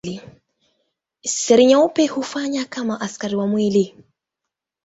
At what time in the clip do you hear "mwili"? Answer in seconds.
3.47-3.95